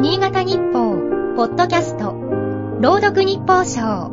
[0.00, 0.96] 新潟日報、
[1.36, 2.14] ポッドキャスト、
[2.80, 4.08] 朗読日報賞。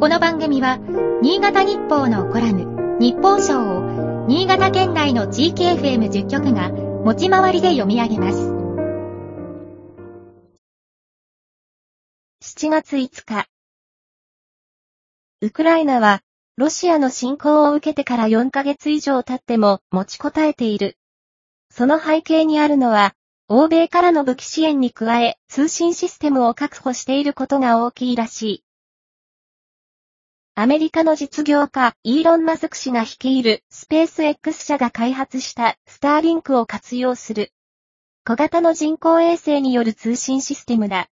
[0.00, 0.80] この番組は、
[1.22, 8.50] 新潟日報のコラム、日報賞を、新潟県内の地域 FM10 局が、持ち回りで読み上げます。
[12.42, 13.46] 7月5日。
[15.40, 16.22] ウクライナは、
[16.56, 20.98] ロシアの侵攻を受けてから4ヶ月以上経っても持ちこたえている。
[21.70, 23.14] その背景にあるのは、
[23.48, 28.64] 欧米からの武器支援に加え、通信システムを確保していることが大きいらしい。
[30.56, 37.52] アメリカの実業家、イーロン・マスク氏が率いるスペース X 社が開発したスターリンクを活用する。
[38.24, 41.08] 小型の人工衛星による通信システムだ。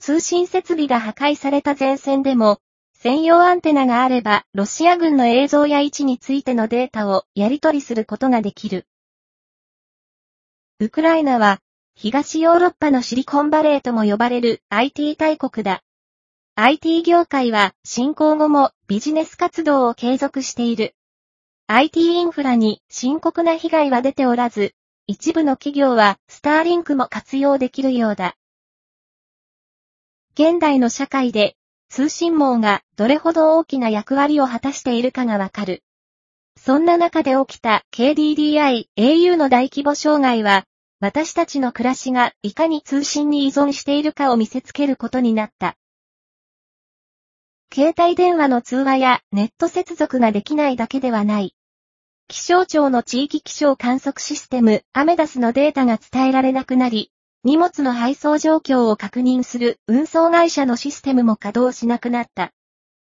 [0.00, 2.58] 通信設備が破壊された前線でも、
[2.94, 8.88] 専用アンテナがあれば、ロシア軍の映像や位置についてのデータをやり取りすることができる。
[10.82, 11.60] ウクライナは、
[11.94, 15.84] 東ヨーロッパのシリコンバレーとも呼ばれる IT 大国だ。
[16.56, 20.96] IT 業界は侵攻後もビジネス活動を継続している。
[21.68, 24.74] IT インフラに深刻な被害は出ておらず、
[25.06, 28.34] 一部の企業はスターリンクも活用できるようだ。
[30.34, 31.54] 現代の社会で
[31.90, 35.84] 通信網がどれほど大きな役割を果たしているかがわかる。
[36.56, 40.64] そんな中で起きた KDDI、au の大規模障害は、
[41.02, 45.76] 私たちの暮らしがいかに通信に依存しているかを見せつけることになった。
[47.74, 51.56] 携帯電話の通話やネット接続ができないだけではない。
[52.28, 57.10] 気象庁の地域気象観測システムアメダスのデータが伝えられなくなり、
[57.42, 62.52] 荷物の配送状況を確認する運送会社のシステムも稼働しなくなった。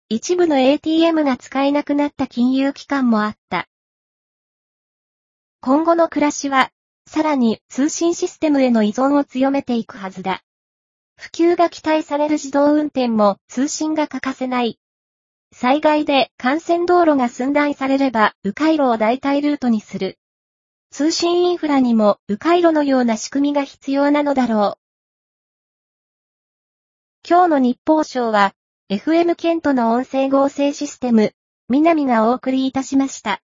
[0.09, 3.67] 一部の ATM が使えなくなった金融機関もあった。
[5.61, 6.72] 今後の暮らしは
[7.08, 10.42] さらに通信システムへの依存を強めていくはずだ。
[11.17, 14.80] 普及が期待される自動運転も通信が欠かせない。
[15.53, 20.20] 災害で幹線道路が寸断されれば、迂回路を代替ルートにする。
[20.92, 24.80] 通信インフラにも迂回路のような仕組みが必要なのだろう。
[27.27, 28.54] 今日の日報賞は、
[28.89, 31.33] FM ケントの音声合成システム、
[31.70, 33.42] 南がお送りいたしました。